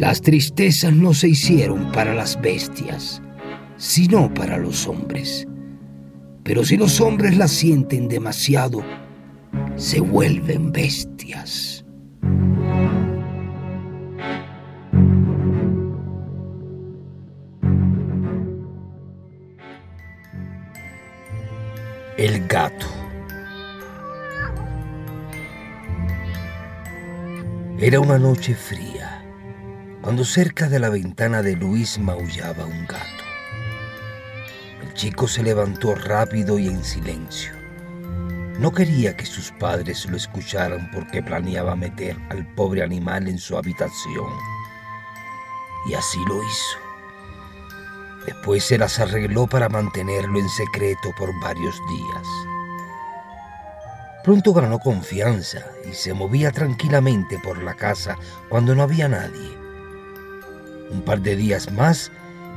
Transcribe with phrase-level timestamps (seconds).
[0.00, 3.20] Las tristezas no se hicieron para las bestias,
[3.76, 5.46] sino para los hombres.
[6.42, 8.82] Pero si los hombres las sienten demasiado,
[9.76, 11.84] se vuelven bestias.
[22.16, 22.86] El gato.
[27.78, 28.99] Era una noche fría,
[30.02, 33.24] cuando cerca de la ventana de Luis maullaba un gato.
[34.82, 37.52] El chico se levantó rápido y en silencio.
[38.58, 43.56] No quería que sus padres lo escucharan porque planeaba meter al pobre animal en su
[43.56, 44.32] habitación.
[45.88, 46.78] Y así lo hizo.
[48.26, 52.26] Después se las arregló para mantenerlo en secreto por varios días.
[54.24, 58.18] Pronto ganó confianza y se movía tranquilamente por la casa
[58.50, 59.59] cuando no había nadie.
[60.90, 62.10] Un par de días más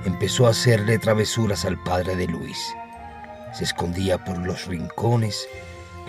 [0.05, 2.57] empezó a hacerle travesuras al padre de Luis.
[3.53, 5.47] Se escondía por los rincones,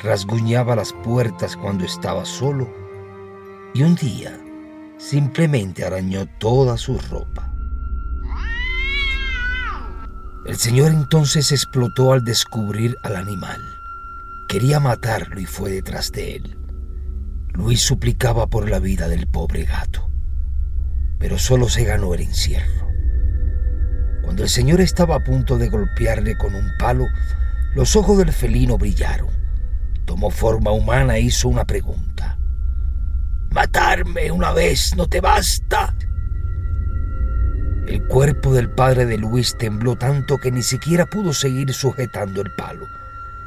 [0.03, 2.69] rasguñaba las puertas cuando estaba solo
[3.75, 4.39] y un día
[4.99, 7.51] simplemente arañó toda su ropa.
[10.47, 13.61] El señor entonces explotó al descubrir al animal.
[14.49, 16.59] Quería matarlo y fue detrás de él.
[17.55, 20.11] Luis suplicaba por la vida del pobre gato,
[21.19, 22.89] pero solo se ganó el encierro.
[24.23, 27.05] Cuando el señor estaba a punto de golpearle con un palo,
[27.75, 29.31] los ojos del felino brillaron.
[30.05, 32.39] Tomó forma humana e hizo una pregunta.
[33.51, 35.95] ¿Matarme una vez no te basta?
[37.87, 42.51] El cuerpo del padre de Luis tembló tanto que ni siquiera pudo seguir sujetando el
[42.57, 42.87] palo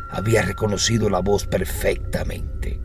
[0.10, 2.80] había reconocido la voz perfectamente.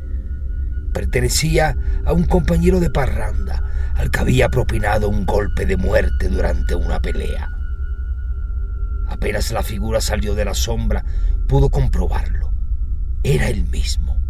[0.92, 3.62] Pertenecía a un compañero de parranda
[3.94, 7.48] al que había propinado un golpe de muerte durante una pelea.
[9.08, 11.04] Apenas la figura salió de la sombra,
[11.48, 12.52] pudo comprobarlo.
[13.22, 14.20] Era el mismo,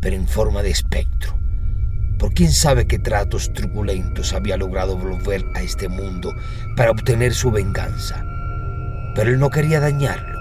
[0.00, 1.38] pero en forma de espectro.
[2.18, 6.32] Por quién sabe qué tratos truculentos había logrado volver a este mundo
[6.76, 8.24] para obtener su venganza.
[9.14, 10.38] Pero él no quería dañarlo,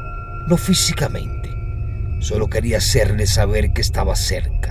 [0.48, 1.46] no físicamente
[2.26, 4.65] Solo quería hacerle saber que estaba cerca,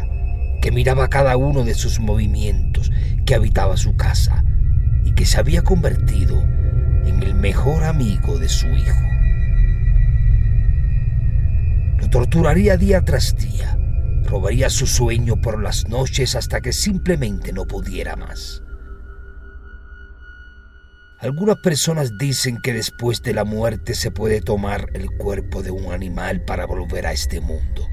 [0.65, 2.91] que miraba cada uno de sus movimientos,
[3.27, 4.47] que habitaba su casa
[5.05, 6.41] y que se había convertido
[7.05, 9.05] en el mejor amigo de su hijo.
[11.99, 13.79] Lo torturaría día tras día,
[14.25, 18.63] robaría su sueño por las noches hasta que simplemente no pudiera más.
[21.21, 25.93] Algunas personas dicen que después de la muerte se puede tomar el cuerpo de un
[25.93, 27.87] animal para volver a este mundo.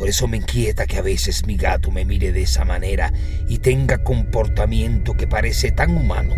[0.00, 3.12] Por eso me inquieta que a veces mi gato me mire de esa manera
[3.46, 6.36] y tenga comportamiento que parece tan humano.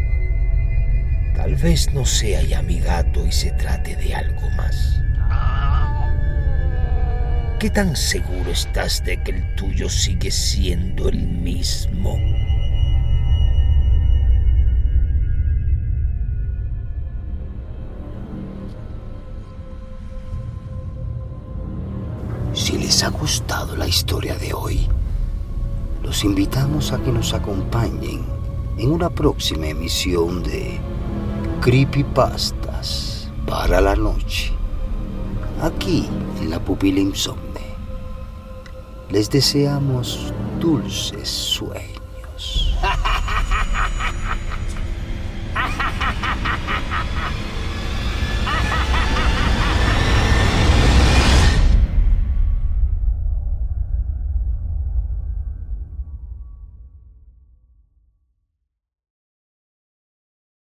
[1.36, 5.00] Tal vez no sea ya mi gato y se trate de algo más.
[7.60, 12.18] ¿Qué tan seguro estás de que el tuyo sigue siendo el mismo?
[22.54, 24.86] Si les ha gustado la historia de hoy,
[26.02, 28.22] los invitamos a que nos acompañen
[28.76, 30.78] en una próxima emisión de
[31.62, 34.52] Creepypastas para la noche,
[35.62, 36.06] aquí
[36.42, 37.72] en la pupila insomne.
[39.08, 42.01] Les deseamos dulces sueños.